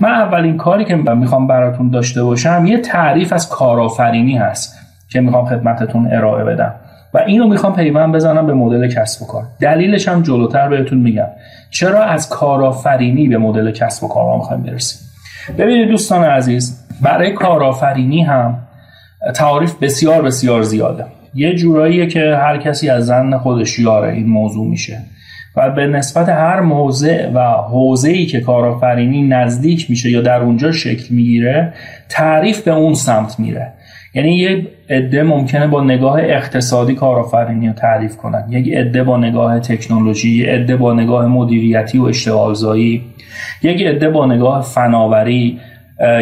[0.00, 5.46] من اولین کاری که می‌خوام براتون داشته باشم یه تعریف از کارآفرینی هست که می‌خوام
[5.46, 6.74] خدمتتون ارائه بدم.
[7.14, 9.44] و اینو می‌خوام پیوند بزنم به مدل کسب و کار.
[9.60, 11.28] دلیلش هم جلوتر بهتون میگم.
[11.70, 15.08] چرا از کارآفرینی به مدل کسب و کار ما می‌خوایم برسیم؟
[15.58, 18.58] ببینید دوستان عزیز برای کارآفرینی هم
[19.34, 21.04] تعاریف بسیار بسیار زیاده.
[21.34, 24.98] یه جوراییه که هر کسی از زن خودش یاره این موضوع میشه.
[25.58, 30.72] و به نسبت هر موضع و حوزه ای که کارآفرینی نزدیک میشه یا در اونجا
[30.72, 31.72] شکل می‌گیره
[32.08, 33.72] تعریف به اون سمت میره.
[34.14, 38.44] یعنی یه عده ممکنه با نگاه اقتصادی کارآفرینی رو تعریف کنن.
[38.50, 43.02] یک عده با نگاه تکنولوژی یک عده با نگاه مدیریتی و اشتغالزایی
[43.62, 45.60] یک عده با نگاه فناوری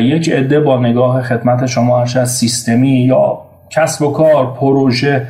[0.03, 3.39] یک عده با نگاه خدمت شما از سیستمی یا
[3.71, 5.23] کسب و کار پروژه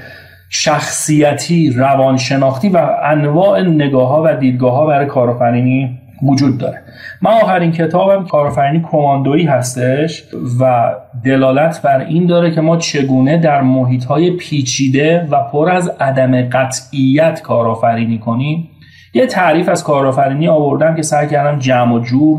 [0.48, 6.82] شخصیتی روانشناختی و انواع نگاه ها و دیدگاه ها برای کارآفرینی وجود داره.
[7.22, 10.24] من آخرین کتابم کارآفرینی کماندویی هستش
[10.60, 15.88] و دلالت بر این داره که ما چگونه در محیط های پیچیده و پر از
[15.88, 18.68] عدم قطعیت کارآفرینی کنیم.
[19.14, 22.38] یه تعریف از کارآفرینی آوردم که سعی کردم جمع و جور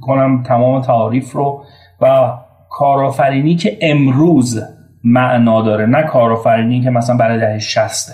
[0.00, 1.64] کنم تمام تعریف رو
[2.00, 2.32] و
[2.70, 4.60] کارآفرینی که امروز
[5.04, 5.86] معنا داره.
[5.86, 8.12] نه کارآفرینی که مثلا برای دهه 60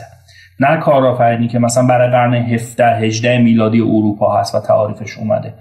[0.61, 5.55] نه کارآفرینی که مثلا برای قرن 17 18 میلادی اروپا هست و تعاریفش اومده.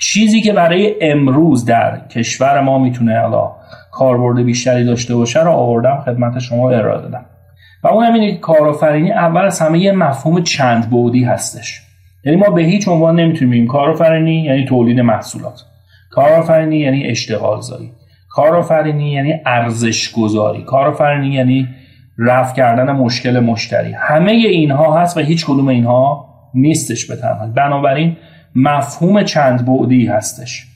[0.00, 3.52] چیزی که برای امروز در کشور ما می‌تونه حالا
[3.92, 7.24] کاربرد بیشتری داشته باشه رو آوردم خدمت شما ارائه دادم.
[7.82, 11.80] و اونم اینه که کارآفرینی اول از همه یه مفهوم چند بعدی هستش.
[12.24, 15.64] یعنی ما به هیچ عنوان نمی‌تونیم بگیم کارآفرینی یعنی تولید محصولات.
[16.10, 17.92] کارآفرینی یعنی اشتغال زایی
[18.34, 21.68] کارآفرینی یعنی ارزش گذاری کارآفرینی یعنی
[22.18, 23.92] رفع کردن مشکل مشتری.
[23.92, 27.52] همه اینها هست و هیچ کدوم اینها نیستش به تنهایی.
[27.52, 28.16] بنابراین
[28.54, 30.66] مفهوم چند بعدی هستش.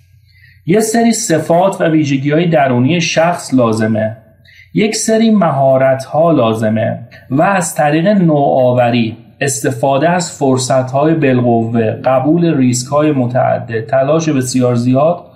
[0.67, 4.17] یه سری صفات و ویژگی های درونی شخص لازمه.
[4.75, 6.99] یک سری مهارت ها لازمه
[7.31, 14.75] و از طریق نوآوری استفاده از فرصت های بالقوه قبول ریسک های متعدد تلاش بسیار
[14.75, 15.28] زیاد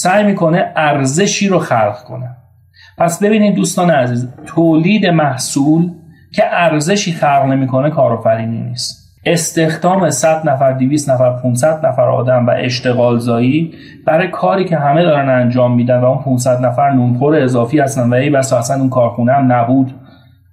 [0.00, 2.36] سعی می‌کنه ارزشی رو خلق کنه.
[2.98, 5.90] پس ببینید دوستان عزیز تولید محصول
[6.32, 9.18] که ارزشی خلق نمی‌کنه کارآفرینی نیست.
[9.24, 13.74] استخدام 100 نفر 200 نفر 500 نفر آدم و اشتغال زایی
[14.06, 18.14] برای کاری که همه دارن انجام میدن و اون 500 نفر نونخور اضافی هستن و
[18.14, 19.94] ای بس اصلا اون کارخونه هم نبود.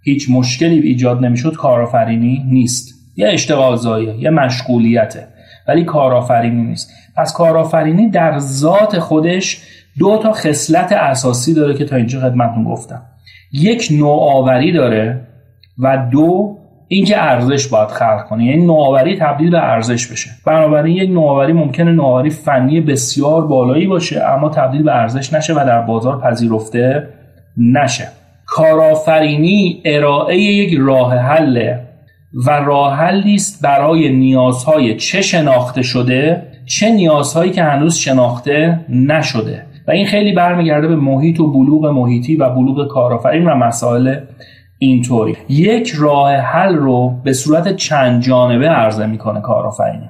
[0.04, 2.96] هیچ مشکلی ایجاد نمی‌شد کارآفرینی نیست.
[3.18, 5.35] یه اشتغال زایی یه مشغولیته.
[5.68, 6.92] ولی کارآفرینی نیست.
[7.18, 9.64] پس کارآفرینی در ذات خودش
[10.00, 13.02] دو تا خصلت اساسی داره که تا اینجا خدمتتون گفتم.
[13.52, 15.22] یک نوآوری داره
[15.80, 18.46] و دو اینکه ارزش باید خلق کنه.
[18.46, 20.30] یعنی نوآوری تبدیل به ارزش بشه.
[20.46, 25.66] بنابراین یک نوآوری ممکنه نوآوری فنی بسیار بالایی باشه اما تبدیل به ارزش نشه و
[25.66, 27.08] در بازار پذیرفته
[27.58, 28.08] نشه.
[28.46, 31.76] کارآفرینی ارائه یک راه حل
[32.36, 39.66] و راه حلی است برای نیازهای چه شناخته شده چه نیازهایی که هنوز شناخته نشده.
[39.88, 44.16] و این خیلی برمیگرده به محیط و بلوغ محیطی و بلوغ کارآفرین و مسائل
[44.80, 45.38] اینطوری.
[45.50, 50.10] یک راه حل رو به صورت چند جانبه عرضه می‌کنه کارآفرینی.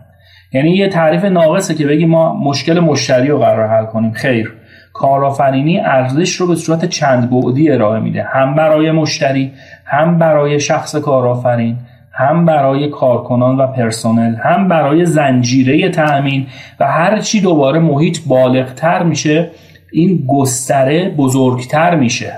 [0.53, 4.12] یعنی یه تعریف ناقصه که بگیم ما مشکل مشتری رو قرار حل کنیم.
[4.12, 4.53] خیر.
[4.94, 8.24] کارآفرینی ارزش رو به صورت چند بعدی ارائه میده.
[8.24, 9.52] هم برای مشتری
[9.85, 11.78] هم برای شخص کارآفرین
[12.18, 16.48] هم برای کارکنان و پرسنل هم برای زنجیره تأمین
[16.80, 19.52] و هر چی دوباره محیط بالغتر میشه
[19.92, 22.34] این گستره بزرگتر میشه.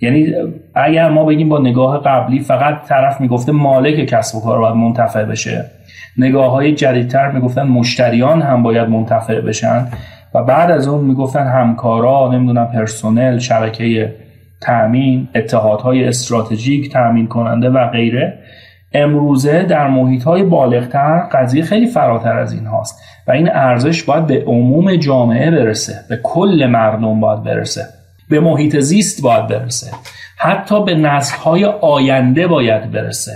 [0.00, 0.32] یعنی
[0.74, 5.24] اگر ما بگیم با نگاه قبلی فقط طرف می‌گفته مالک کسب و کار باید منتفع
[5.24, 5.64] بشه
[6.18, 9.86] نگاه های جدیدتر می‌گفتن مشتریان هم باید منتفع بشن
[10.34, 14.14] و بعد از اون می‌گفتن همکارا نمی‌دونم پرسنل شبکه
[14.60, 18.38] تأمین اتحادهای استراتژیک تأمین کننده و غیره.
[18.92, 24.26] امروزه در محیط های بالغتر قضیه خیلی فراتر از این هاست و این ارزش باید
[24.26, 27.82] به عموم جامعه برسه به کل مردم باید برسه
[28.30, 29.90] به محیط زیست باید برسه
[30.38, 33.32] حتی به های آینده باید برسه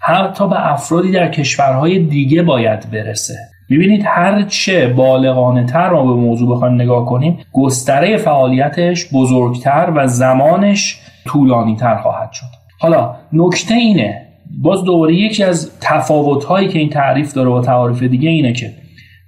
[0.00, 3.34] حتی به افرادی در کشورهای دیگه باید برسه.
[3.70, 10.06] ببینید هر چه بالغانه تر رو به موضوع بخوایم نگاه کنیم گستره فعالیتش بزرگتر و
[10.06, 12.46] زمانش طولانی تر خواهد شد.
[12.78, 14.27] حالا نکته اینه
[14.62, 18.72] باز دوباره یکی از تفاوت هایی که این تعریف داره با تعاریف دیگه اینه که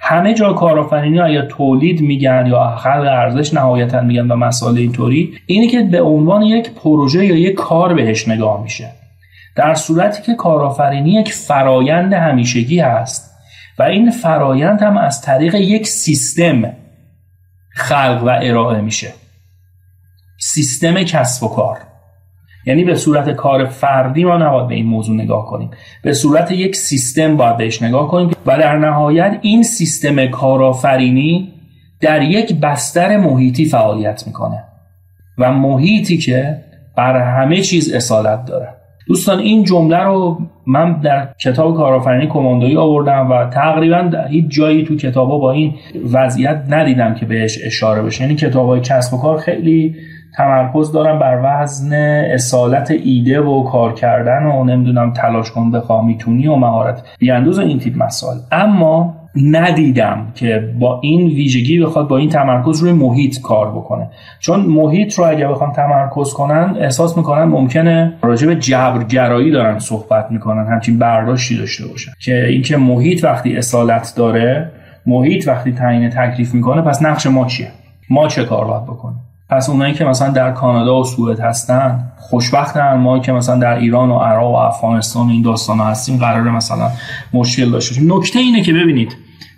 [0.01, 5.69] همه جا کارآفرینی یا تولید میگن یا خلق ارزش نهایتا میگن و مسائل اینطوری اینه
[5.69, 8.91] که به عنوان یک پروژه یا یک کار بهش نگاه میشه.
[9.57, 13.31] در صورتی که کارآفرینی یک فرایند همیشگی هست
[13.79, 16.73] و این فرایند هم از طریق یک سیستم
[17.71, 19.13] خلق و ارائه میشه.
[20.39, 21.79] سیستم کسب و کار.
[22.67, 25.71] یعنی به صورت کار فردی ما نباید به این موضوع نگاه کنیم.
[26.03, 31.53] به صورت یک سیستم باید بهش نگاه کنیم و در نهایت این سیستم کارآفرینی
[32.01, 34.65] در یک بستر محیطی فعالیت می‌کنه.
[35.39, 36.57] و محیطی که
[36.97, 38.69] بر همه چیز اصالت داره.
[39.07, 44.97] دوستان این جمله رو من در کتاب کارآفرینی کماندویی آوردم و تقریبا هیچ جایی تو
[44.97, 45.75] کتابا با این
[46.13, 48.23] وضعیت ندیدم که بهش اشاره بشه.
[48.23, 49.97] یعنی کتابای کسب و کار خیلی
[50.37, 51.93] تمرکز دارم بر وزن
[52.35, 57.03] اصالت ایده و کار کردن و نمی‌دونم تلاش کن بخواه می‌تونی و مهارت.
[57.19, 58.39] بیاندوز این تیپ مسائل.
[58.53, 64.11] اما ندیدم که با این ویژگی بخواد با این تمرکز روی محیط کار بکنه.
[64.39, 70.27] چون محیط رو اگر بخوام تمرکز کنن احساس می‌کنن ممکنه راجع به جبرگرایی دارن صحبت
[70.31, 72.13] می‌کنن همچین برداشتی داشته باشن.
[72.21, 74.71] که اینکه محیط وقتی اصالت داره
[75.07, 77.69] محیط وقتی تعیین تکلیف می‌کنه پس نقش ما چیه؟
[78.11, 82.95] ما چه کار باید بکنیم؟ پس اونایی که مثلا در کانادا و سوئد هستن خوشبختن.
[82.95, 86.91] ما که مثلا در ایران و عراق و افغانستان و این داستان هستیم قرار مثلا
[87.33, 88.17] مشکل داشته باشیم.
[88.17, 89.17] نکته اینه که ببینید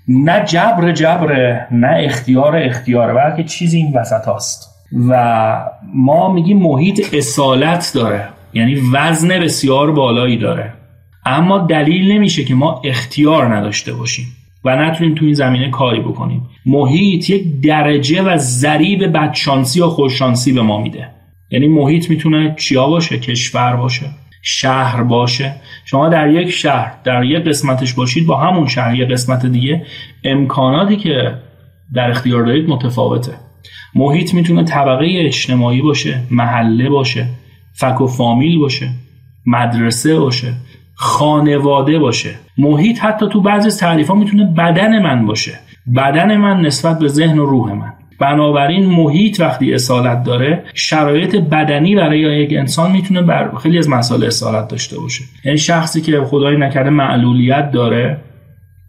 [0.08, 4.68] نه جبر جبر نه اختیار اختیاره بلکه چیزی این وسط هست
[5.08, 5.64] و
[5.94, 8.28] ما میگیم محیط اصالت داره.
[8.54, 10.72] یعنی وزن بسیار بالایی داره.
[11.26, 14.26] اما دلیل نمیشه که ما اختیار نداشته باشیم.
[14.64, 16.48] و نتونیم تو این زمینه کاری بکنیم.
[16.66, 21.08] محیط یک درجه و ذریب بدشانسی یا خوششانسی به ما میده.
[21.50, 24.06] یعنی محیط می‌تونه چیا باشه؟ کشور باشه.
[24.42, 25.54] شهر باشه.
[25.84, 29.86] شما در یک شهر در یک قسمتش باشید با همون شهر یک قسمت دیگه
[30.24, 31.34] امکاناتی که
[31.94, 33.32] در اختیار دارید متفاوته.
[33.94, 37.26] محیط می‌تونه طبقه اجتماعی باشه محله باشه
[37.72, 38.88] فک و فامیل باشه
[39.46, 40.54] مدرسه باشه.
[40.94, 42.34] خانواده باشه.
[42.58, 45.52] محیط حتی تو بعضی تعریف ها می‌تونه بدن من باشه.
[45.96, 47.92] بدن من نسبت به ذهن و روح من.
[48.18, 54.24] بنابراین محیط وقتی اصالت داره شرایط بدنی برای یک انسان می‌تونه بر خیلی از مسائل
[54.24, 55.24] اصالت داشته باشه.
[55.44, 58.16] یعنی شخصی که خدای نکرده معلولیت داره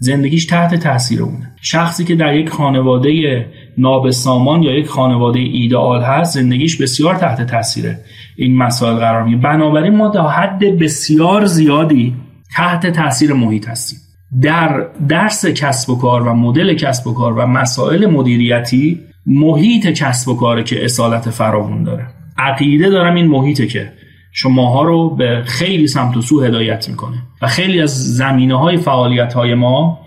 [0.03, 1.51] زندگیش تحت تاثیر اونه.
[1.61, 3.45] شخصی که در یک خانواده
[3.77, 7.95] نابسامان یا یک خانواده ایدئال هست زندگیش بسیار تحت تاثیر
[8.37, 9.41] این مسائل قرار می‌گیره.
[9.41, 12.13] بنابراین ما تا حد بسیار زیادی
[12.55, 13.99] تحت تاثیر محیط هستیم.
[14.41, 20.29] در درس کسب و کار و مدل کسب و کار و مسائل مدیریتی محیط کسب
[20.29, 22.07] و کاره که اصالت فراوون داره.
[22.37, 23.91] عقیده دارم این محیطه که
[24.33, 27.17] شماها رو به خیلی سمت و سو هدایت می‌کنه.
[27.41, 29.99] و خیلی از زمینه های فعالیت های ما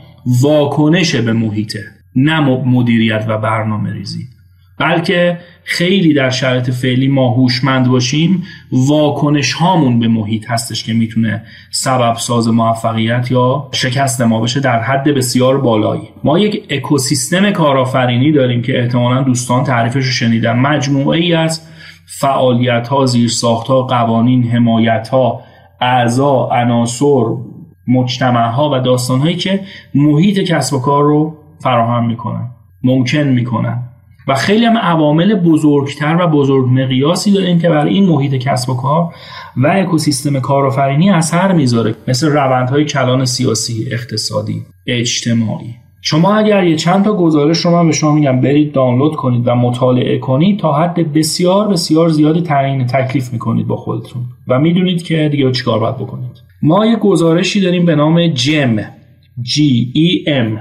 [0.43, 1.85] واکنش به محیطه
[2.17, 4.27] نه مدیریت و برنامه ریزی
[4.79, 8.43] بلکه خیلی در شرایط فعلی ما هوشمند باشیم
[8.73, 14.83] واکنش هامون به محیط هستش که می‌تونه سبب ساز موفقیت یا شکست ما بشه در
[14.83, 16.09] حد بسیار بالایی.
[16.25, 20.59] ما یک اکوسیستم کارآفرینی داریم که احتمالا دوستان تعریفش رو شنیدن.
[20.59, 21.61] مجموعه ای از
[22.07, 25.41] فعالیت ها زیرساخت ها قوانین حمایت ها
[25.81, 27.25] اعضا عناصر
[27.89, 29.61] مجتمع ها و داستان هایی که
[29.95, 32.51] محیط کسب و کار رو فراهم می‌کنن
[32.83, 33.83] ممکن می‌کنن.
[34.29, 38.77] و خیلی هم عوامل بزرگتر و بزرگ مقیاسی داریم که برای این محیط کسب و
[38.77, 39.15] کار
[39.57, 45.86] و اکوسیستم کارآفرینی اثر می‌ذاره مثل روندهای کلان سیاسی اقتصادی اجتماعی.
[46.09, 49.55] شما اگر یه چند تا گزارش رو من به شما میگم برید دانلود کنید و
[49.55, 54.23] مطالعه کنید تا حد بسیار بسیار زیادی تعیین تکلیف می‌کنید با خودتون.
[54.49, 56.43] و می‌دونید که دیگه چیکار باید بکنید.
[56.63, 58.77] ما یه گزارشی داریم به نام جم
[59.43, 59.55] G
[59.95, 60.59] E M.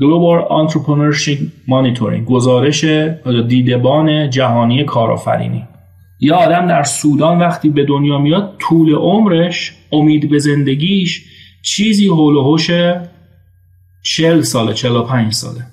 [0.00, 2.24] Global Entrepreneurship Monitoring.
[2.26, 2.84] گزارش
[3.48, 5.62] دیدبان جهانی کارآفرینی.
[6.20, 11.24] یه آدم در سودان وقتی به دنیا میاد طول عمرش امید به زندگیش
[11.62, 12.42] چیزی هول و
[14.04, 15.66] 40 ساله 45 ساله.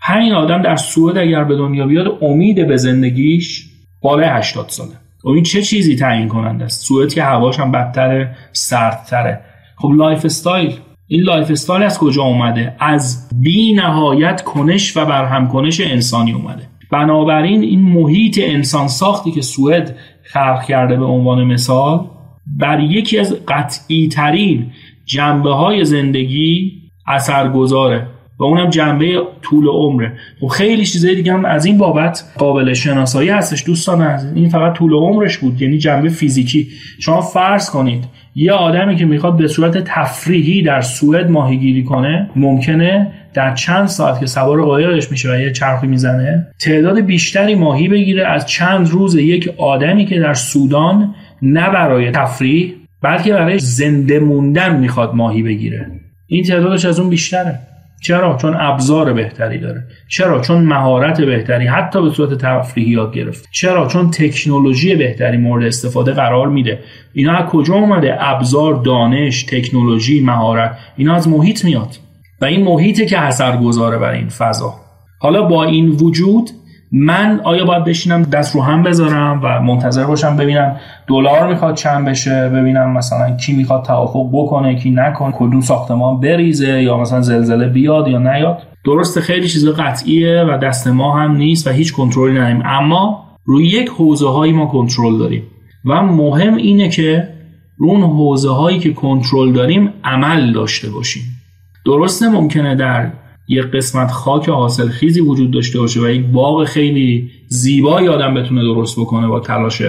[0.00, 3.66] همین آدم در سوئد اگر به دنیا بیاد امید به زندگیش
[4.02, 4.92] بالای 80 ساله.
[5.24, 9.40] و این چه چیزی تعیین کننده است؟ سوئد که هواش هم بدتر سردتره.
[9.76, 10.72] خب lifestyle.
[11.06, 16.62] این lifestyle از کجا اومده؟ از بی نهایت کنش و برهم کنش انسانی اومده.
[16.90, 22.06] بنابراین این محیط انسان ساختی که سوئد خلق کرده به عنوان مثال
[22.46, 24.72] بر یکی از قطعی ترین
[25.04, 28.06] جنبه های زندگی اثر گذاره
[28.38, 30.12] و اونم جنبه طول عمره.
[30.40, 34.72] خب خیلی چیزای دیگه هم از این بابت قابل شناسایی هستش دوستان از این فقط
[34.72, 36.68] طول عمرش بود یعنی جنبه فیزیکی.
[37.00, 43.12] شما فرض کنید یه آدمی که می‌خواد به صورت تفریحی در سوئد ماهیگیری کنه ممکنه
[43.34, 48.26] در چند ساعت که سوار قایقش میشه و یه چرخی می‌زنه تعداد بیشتری ماهی بگیره
[48.26, 54.76] از چند روز یک آدمی که در سودان نه برای تفریح بلکه برای زنده موندن
[54.76, 55.95] می‌خواد ماهی بگیره.
[56.26, 57.58] این تعدادش از اون بیشتره.
[58.02, 59.84] چرا؟ چون ابزار بهتری داره.
[60.08, 65.64] چرا؟ چون مهارت بهتری حتی به صورت تفریحی یاد گرفت چرا؟ چون تکنولوژی بهتری مورد
[65.64, 66.78] استفاده قرار میده.
[67.12, 70.78] اینا از کجا اومده؟ ابزار دانش تکنولوژی مهارت.
[70.96, 71.96] اینا از محیط میاد.
[72.40, 74.74] و این محیطه که اثر گذاره بر این فضا.
[75.18, 76.50] حالا با این وجود
[76.92, 80.76] من آیا باید بشینم دست رو هم بذارم و منتظر باشم ببینم
[81.08, 86.82] دلار می‌خواد چند بشه ببینم مثلا کی می‌خواد توافق بکنه کی نکنه کدوم ساختمان بریزه
[86.82, 91.66] یا مثلا زلزله بیاد یا نیاد؟ درسته خیلی چیز قطعیه و دست ما هم نیست
[91.66, 92.62] و هیچ کنترلی نداریم.
[92.64, 95.42] اما روی یک حوزه هایی ما کنترل داریم
[95.84, 97.28] و مهم اینه که
[97.76, 101.22] رو اون حوزه هایی که کنترل داریم عمل داشته باشیم.
[101.86, 103.10] درسته ممکنه در
[103.48, 108.62] یک قسمت خاک حاصل خیزی وجود داشته باشه و یک باغ خیلی زیبا آدم بتونه
[108.62, 109.82] درست بکنه با تلاش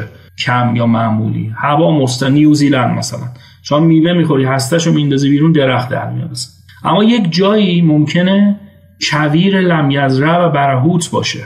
[0.46, 1.52] کم یا معمولی.
[1.56, 3.28] هوا مست نیوزیلند مثلا.
[3.64, 6.38] شما میوه می‌خوری هستش رو میندازی بیرون درخت در میاد.
[6.84, 8.60] اما یک جایی ممکنه
[9.12, 11.40] کویر لمیزره و برهوت باشه.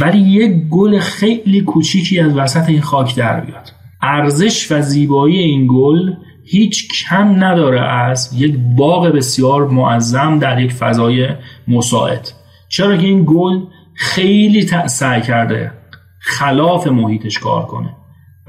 [0.00, 3.72] ولی یک گل خیلی کوچیکی از وسط این خاک در بیاد.
[4.02, 6.12] ارزش و زیبایی این گل
[6.48, 11.28] هیچ کم نداره از یک باغ بسیار معظم در یک فضای
[11.68, 12.32] مساعد.
[12.68, 13.60] چرا که این گل
[13.94, 15.72] خیلی سعی کرده
[16.18, 17.96] خلاف محیطش کار کنه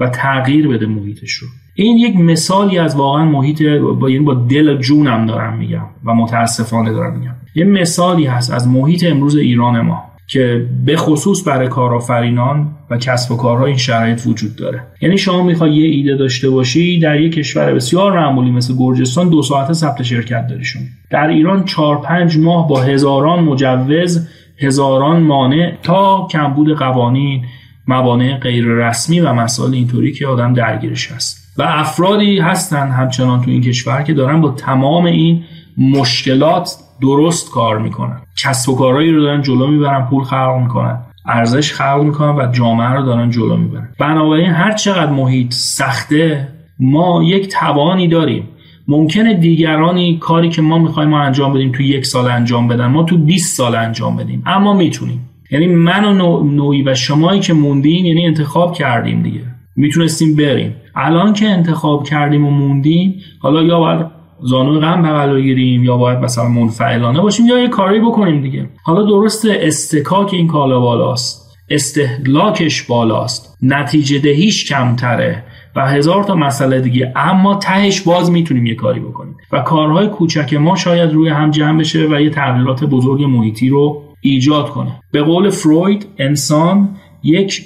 [0.00, 1.48] و تغییر بده محیطش رو.
[1.74, 3.62] این یک مثالی از واقعا محیط
[4.00, 7.34] با یعنی با دل جونم دارم میگم و متاسفانه دارم میگم.
[7.54, 10.07] یه مثالی هست از محیط امروز ایران ما.
[10.28, 14.82] که به خصوص برای کارآفرینان و کسب و کارها این شرایط وجود داره.
[15.00, 19.42] یعنی شما می‌خوای یه ایده داشته باشی در یک کشور بسیار معمولی مثل گرجستان دو
[19.42, 26.28] ساعته ثبت شرکت داریشون در ایران چهار پنج ماه با هزاران مجوز هزاران مانع تا
[26.30, 27.44] کمبود قوانین
[27.86, 31.54] موانع غیر رسمی و مسائل اینطوری که آدم درگیرش هست.
[31.58, 35.44] و افرادی هستن همچنان تو این کشور که دارن با تمام این
[35.78, 38.20] مشکلات درست کار می‌کنن.
[38.44, 40.98] کسب و کارهایی رو دارن جلو می‌برن پول خلق می‌کنن.
[41.26, 43.88] ارزش خلق می‌کنن و جامعه رو دارن جلو می‌برن.
[43.98, 46.48] بنابراین هر چقدر محیط سخته
[46.80, 48.48] ما یک توانی داریم.
[48.88, 52.86] ممکنه دیگرانی کاری که ما می‌خوایم انجام بدیم تو یک سال انجام بدن.
[52.86, 54.42] ما تو 20 سال انجام بدیم.
[54.46, 55.28] اما می‌تونیم.
[55.50, 59.40] یعنی من و نوعی و شمایی که موندین یعنی انتخاب کردیم دیگه.
[59.76, 60.74] می‌تونستیم بریم.
[60.94, 66.18] الان که انتخاب کردیم و موندیم حالا یا باید زانو غم بغل بگیریم یا باید
[66.18, 68.68] مثلا منفعلانه باشیم یا یه کاری بکنیم دیگه.
[68.82, 71.56] حالا درسته استکاک این کالا بالاست.
[71.70, 73.56] استهلاکش بالاست.
[73.62, 75.44] نتیجه دهیش کمتره
[75.76, 79.36] و هزار تا مسئله دیگه اما تهش باز می‌تونیم یه کاری بکنیم.
[79.52, 84.02] و کارهای کوچک ما شاید روی هم جمع بشه و یه تغییرات بزرگ محیطی رو
[84.20, 85.00] ایجاد کنه.
[85.12, 86.88] به قول فروید انسان
[87.22, 87.62] یک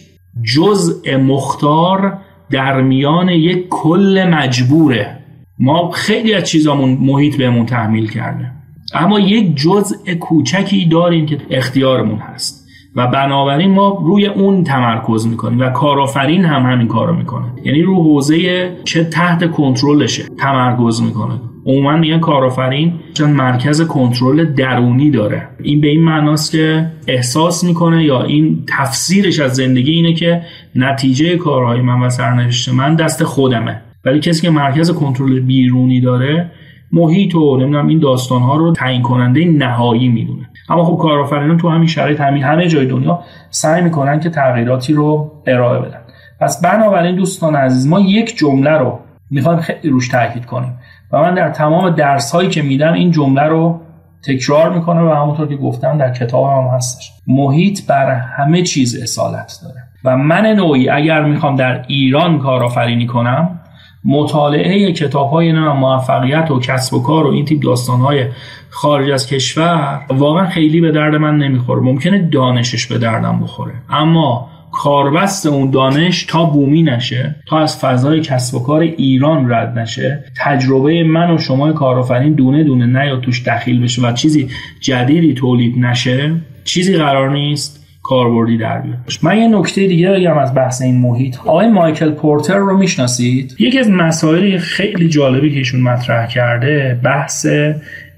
[0.54, 2.18] جزء مختار
[2.50, 5.21] در میان یک کل مجبوره.
[5.62, 8.50] ما خیلی از چیزامون محیط بهمون تحمیل کرده.
[8.94, 12.62] اما یک جزء کوچکی داریم که اختیارمون هست.
[12.96, 17.46] و بنابراین ما روی اون تمرکز می‌کنیم و کارآفرین هم همین کارو می‌کنه.
[17.64, 21.40] یعنی رو حوزه چه تحت کنترلشه تمرکز می‌کنه.
[21.66, 25.48] عموما میگن کارآفرین چون مرکز کنترل درونی داره.
[25.62, 30.42] این به این معناست که احساس می‌کنه یا این تفسیرش از زندگی اینه که
[30.74, 33.82] نتیجه کارهای من و سرنوشت من دست خودمه.
[34.04, 36.50] ولی کسی که مرکز کنترل بیرونی داره
[36.92, 40.48] محیط و نمی‌دونم این داستان ها رو تعیین کننده نهایی می‌دونه.
[40.68, 45.32] اما خب کارآفرینان تو همین شرایط همین همه جای دنیا سعی می‌کنن که تغییراتی رو
[45.46, 46.00] ارائه بدن.
[46.40, 48.98] پس بنابراین دوستان عزیز ما یک جمله رو
[49.30, 50.78] می‌خوایم خیلی روش تاکید کنیم.
[51.12, 53.80] و من در تمام درس هایی که میدم این جمله رو
[54.26, 57.12] تکرار می‌کنم و همونطور که گفتم در کتاب هم هستش.
[57.26, 59.80] محیط بر همه چیز اصالت داره.
[60.04, 63.58] و من نوعی اگر می‌خوام در ایران کارآفرینی کنم
[64.04, 68.26] مطالعه کتاب های موفقیت و کسب و کار و این تیپ داستان های
[68.70, 71.80] خارج از کشور واقعا خیلی به درد من نمی‌خوره.
[71.80, 73.74] ممکنه دانشش به دردم بخوره.
[73.90, 79.78] اما کاربست اون دانش تا بومی نشه تا از فضای کسب و کار ایران رد
[79.78, 84.48] نشه تجربه من و شما کارآفرین دونه دونه نیاد توش دخیل بشه و چیزی
[84.80, 87.81] جدیدی تولید نشه چیزی قرار نیست.
[88.02, 91.36] کاربردی در بیاد من یه نکته دیگه بگم از بحث این محیط.
[91.38, 97.46] آقای مایکل پورتر رو می‌شناسید؟ یکی از مسائل خیلی جالبی که ایشون مطرح کرده بحث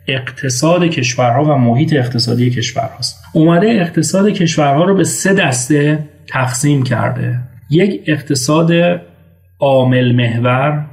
[0.08, 3.24] اقتصاد کشورها و محیط اقتصادی کشورهاست.
[3.32, 5.98] اومده اقتصاد کشورها رو به سه دسته
[6.28, 7.38] تقسیم کرده.
[7.70, 8.72] یک اقتصاد
[9.60, 10.86] عامل محور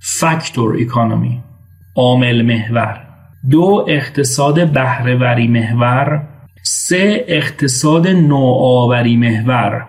[0.00, 1.42] فاکتور اکانومی
[1.96, 3.00] عامل محور.
[3.50, 6.22] دو اقتصاد بهرهوری محور
[6.66, 9.86] سه اقتصاد نوآوری محور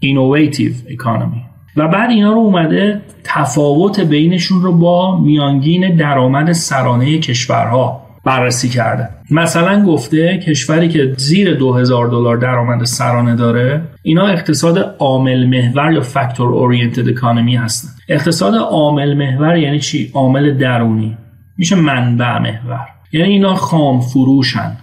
[0.00, 1.42] innovative economy
[1.76, 9.08] و بعد اینا رو اومده تفاوت بینشون رو با میانگین درآمد سرانه کشورها بررسی کرده.
[9.30, 16.00] مثلا گفته کشوری که زیر 2000 دلار درآمد سرانه داره اینا اقتصاد عامل محور یا
[16.00, 17.88] factor oriented economy هستن.
[18.08, 21.16] اقتصاد عامل محور یعنی چی؟ عامل درونی.
[21.58, 22.86] میشه منبع محور.
[23.12, 24.76] یعنی اینا خام فروشن.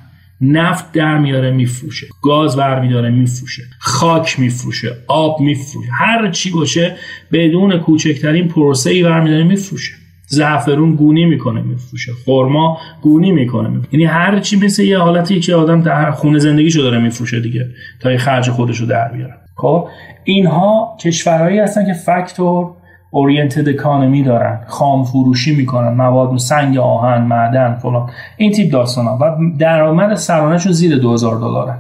[0.52, 2.08] نفت در میاره میفروشه.
[2.22, 3.64] گاز ور میداره میفروشه.
[3.80, 5.90] خاک میفروشه آب میفروشه.
[6.00, 6.96] هر چی باشه
[7.32, 9.94] بدون کوچکترین پروسه ای ور میداره میفروشه.
[10.28, 12.12] زعفرون گونی می‌کنه میفروشه.
[12.26, 13.94] خرما گونی می‌کنه میفروشه.
[13.94, 18.12] یعنی هر چی مثل یه حالتی که آدم در خونه زندگیشو داره میفروشه دیگه تا
[18.12, 19.34] یه خرج خودشو در بیاره.
[19.56, 19.88] خب
[20.24, 22.72] اینها کشورهایی هستن که فاکتور
[23.16, 28.10] اورینتد اکانومی دارن خام فروشی می‌کنن مواد سنگ آهن معدن فلان.
[28.38, 31.74] این تیپ داستان ها و درآمد سرانهشون زیر 2000 دلاره.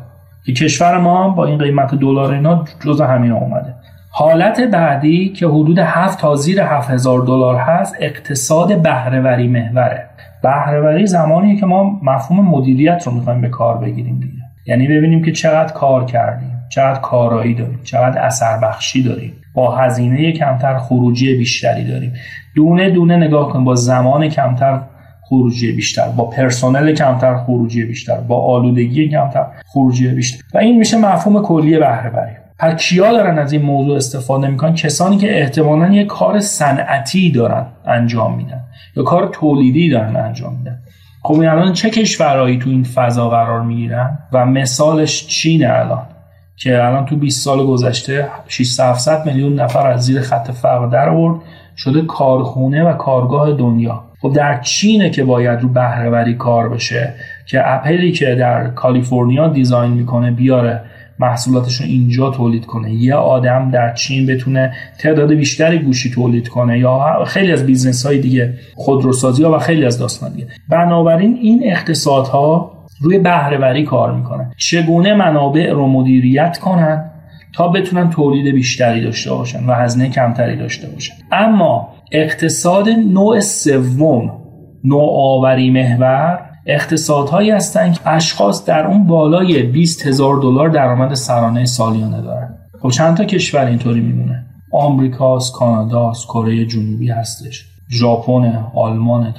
[0.45, 3.73] که کشور ما هم با این قیمت دلار اینا جز همین اومده.
[4.11, 10.05] حالت بعدی که حدود 7 تا زیر 7000 دلار هست اقتصاد بهرهوری محوره.
[10.43, 14.43] بهرهوری زمانیه که ما مفهوم مدیریت رو می‌خوایم به کار بگیریم دیگه.
[14.65, 19.33] یعنی ببینیم که چقدر کار کردیم چقدر کارایی داریم چقدر اثر بخشی داریم.
[19.55, 22.13] با هزینه کمتر خروجی بیشتری داریم.
[22.55, 24.81] دونه دونه نگاه کنیم با زمان کمتر
[25.21, 30.43] خروجی بیشتر با پرسنل کمتر خروجی بیشتر با آلودگی کمتر خروجی بیشتر.
[30.53, 34.73] و این میشه مفهوم کلی بهره وری پس کیا دارن از این موضوع استفاده می‌کنن؟
[34.73, 38.61] کسانی که احتمالا یه کار صنعتی دارن انجام میدن
[38.95, 40.79] یا کار تولیدی دارن انجام میدن.
[41.23, 46.03] خب الان چه کشورهایی تو این فضا قرار می‌گیرن و مثالش چینه الان؟
[46.57, 51.41] که الان تو 20 سال گذشته 600 میلیون نفر از زیر خط فقر در آورد.
[51.77, 54.03] شده کارخونه و کارگاه دنیا.
[54.21, 57.13] خب در چینه که باید رو بهرهوری کار بشه
[57.45, 60.81] که اپلی که در کالیفرنیا design می‌کنه بیاره
[61.19, 62.93] محصولاتش رو اینجا تولید کنه.
[62.93, 68.19] یه آدم در چین بتونه تعداد بیشتری گوشی تولید کنه یا خیلی از business های
[68.19, 70.47] دیگه خودروسازی ها و خیلی از داستان دیگه.
[70.69, 74.51] بنابراین این اقتصادها روی بهرهوری کار می‌کنن.
[74.57, 77.11] چگونه منابع رو مدیریت کنن
[77.53, 81.13] تا بتونن تولید بیشتری داشته باشن و هزینه کمتری داشته باشن.
[81.31, 84.31] اما اقتصاد نوع سوم
[84.83, 92.21] نوآوری محور اقتصادهایی هستند که اشخاص در اون بالای 20 هزار دلار درآمد سرانه سالیانه
[92.21, 92.57] دارن.
[92.81, 97.74] خب چند تا کشور اینطوری میمونه؟ آمریکاست کاناداست کره جنوبی هستش.
[97.89, 99.33] ژاپن آلمان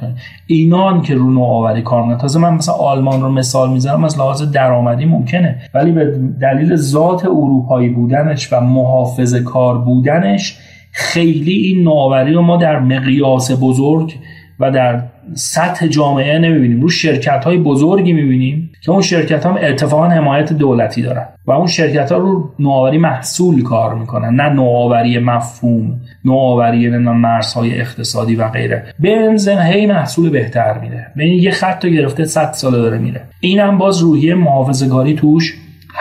[0.46, 2.18] اینا که رو نوآوری کار می‌کنن.
[2.18, 5.58] تازه من مثلا آلمان رو مثال می‌زنم از لحاظ درآمدی ممکنه.
[5.74, 10.58] ولی به دلیل ذات اروپایی بودنش و محافظ کار بودنش
[10.92, 14.14] خیلی این نوآوری رو ما در مقیاس بزرگ
[14.60, 15.02] و در
[15.34, 16.80] سطح جامعه نمی‌بینیم.
[16.80, 21.66] رو شرکت های بزرگی می‌بینیم که اون شرکت ها اتفاقا حمایت دولتی دارن و اون
[21.66, 28.84] شرکت ها رو نوآوری محصول کار می‌کنن نه نوآوری مفهوم نوآوری مرزهای اقتصادی و غیره.
[28.98, 33.20] بنزن هی محصول بهتر میده ببین یه خط رو گرفته 100 ساله داره میره.
[33.40, 35.54] اینم باز روحیه محافظه‌کاری توش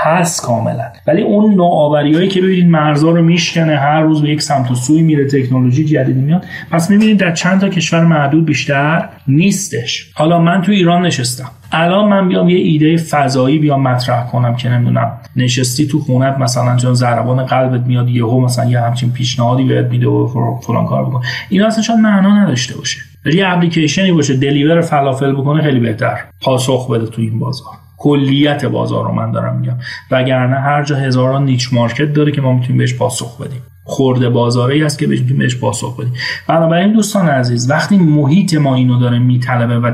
[0.06, 0.86] هست کاملا.
[1.08, 5.02] ولی اون نوآوریایی که ببینید مرزا رو میشکنه هر روز به یک سمت و سوی
[5.02, 6.46] میره تکنولوژی جدیدی میاد.
[6.72, 10.12] پس می‌بینید در چند تا کشور معدود بیشتر نیستش.
[10.14, 11.52] حالا من تو ایران نشستم.
[11.72, 16.78] الان من بیام یه ایده فضایی بیام مطرح کنم که نمی‌دونم نشستی تو خونت مثلا
[16.78, 21.22] چون ضربان قلبت میاد یهو مثلا یه همچین پیشنهادی بهت میده و فلان کار بکن.
[21.50, 23.00] اینا اصلا شاید معنا نداشته باشه.
[23.34, 26.18] یه اپلیکیشنی باشه دلیور فلافل بکنه خیلی بهتر.
[26.42, 27.85] پاسخ بده تو این بازار.
[28.06, 29.78] کلیت بازار رو من دارم میگم.
[30.12, 33.62] وگرنه هر جا هزاران نیچ مارکت داره که ما می‌تونیم بهش پاسخ بدیم.
[33.84, 36.14] خورده بازاری است که می‌تونیم بهش پاسخ بدیم.
[36.48, 39.92] بنابراین دوستان عزیز وقتی محیط ما اینو داره میطلبه و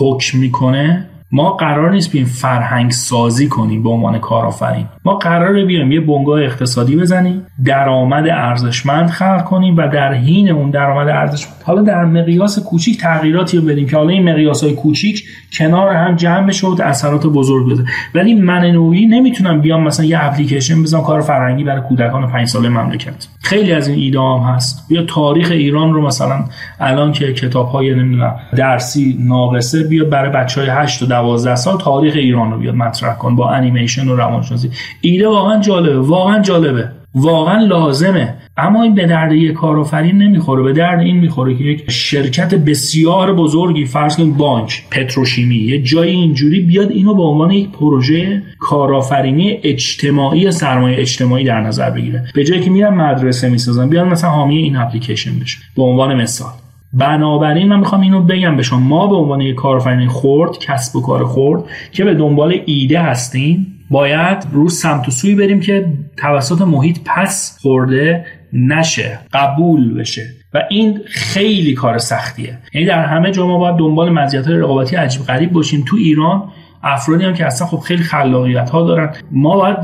[0.00, 4.86] حکم می‌کنه ما قرار نیست بیایم فرهنگ سازی کنیم به عنوان کارآفرین.
[5.04, 10.70] ما قراره بیایم یه بنگاه اقتصادی بزنیم درآمد ارزشمند خلق کنیم و در حین اون
[10.70, 15.24] درآمد ارزشمند حالا در مقیاس کوچیک تغییراتی رو بدیم که حالا این مقیاس های کوچیک
[15.58, 17.84] کنار هم جمع بشه و اثرات بزرگ بده.
[18.14, 22.68] ولی من نوعی نمی‌تونم بیام مثلا یه اپلیکیشن بزنم کار فرهنگی برای کودکان 5 ساله
[22.68, 23.28] مملکت.
[23.48, 24.88] خیلی از این ایده هم هست.
[24.88, 26.44] بیا تاریخ ایران رو مثلا
[26.80, 31.78] الان که کتاب های نمی‌دونم درسی ناقصه بیا برای بچه های 8 تا 12 سال
[31.78, 34.70] تاریخ ایران رو بیاد مطرح کن با انیمیشن و روانشناسی.
[35.00, 38.34] ایده واقعا جالبه واقعا جالبه واقعا لازمه.
[38.58, 43.34] اما این به درد یک کارآفرین نمی‌خوره به درد این می‌خوره که یک شرکت بسیار
[43.34, 49.58] بزرگی فرض کنید بانک پتروشیمی یه جای اینجوری بیاد اینو به عنوان یک پروژه کارآفرینی
[49.62, 52.24] اجتماعی سرمایه اجتماعی در نظر بگیره.
[52.34, 55.58] به جایی که میرن مدرسه می‌سازن بیان مثلا حامی این اپلیکیشن بشه.
[55.76, 56.52] به عنوان مثال.
[56.92, 61.02] بنابراین من می‌خوام اینو بگم به شما ما به عنوان یک کارآفرین خرد کسب و
[61.02, 66.60] کار خرد که به دنبال ایده هستیم باید رو سمت و سوی بریم که توسط
[66.60, 70.26] محیط پس خورده نشه قبول بشه.
[70.54, 72.58] و این خیلی کار سختیه.
[72.74, 75.84] یعنی در همه جا ما باید دنبال مزیت رقابتی عجیب غریب باشیم.
[75.88, 79.14] تو ایران افرادی هم که اصلا خب خیلی خلاقیت ها دارن.
[79.30, 79.76] ما باید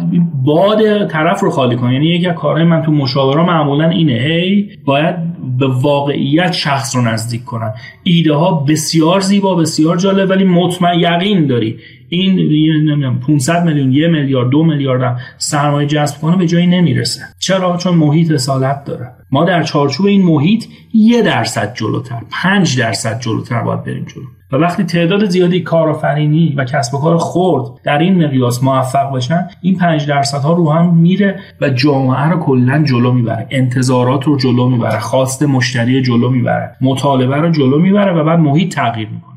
[0.44, 1.92] باد طرف رو خالی کنیم.
[1.92, 4.12] یعنی یکی از کارهای من تو مشاوره معمولا اینه.
[4.12, 5.16] هی باید
[5.58, 7.74] به واقعیت شخص رو نزدیک کنن.
[8.02, 11.76] ایده ها بسیار زیبا بسیار جالب ولی مطمئن یقین داری.
[12.08, 12.32] این
[12.90, 17.20] نمی‌دونم 500 میلیون یه میلیارد دو میلیارد سرمایه جذب کنه به جایی نمی‌رسه.
[17.38, 19.10] چرا؟ چون محیط اصالت داره.
[19.30, 24.24] ما در چارچوب این محیط یه درصد جلوتر پنج درصد جلوتر باید بریم جلو.
[24.54, 29.48] و وقتی تعداد زیادی کارآفرینی و کسب و کار خرد در این مقیاس موفق باشن
[29.60, 33.46] این پنج درصد ها رو هم میره و جامعه رو کلا جلو می‌بره.
[33.50, 34.98] انتظارات رو جلو می‌بره.
[34.98, 36.76] خواست مشتری جلو می‌بره.
[36.80, 39.33] مطالبه رو جلو می‌بره و بعد محیط تغییر می‌کنه.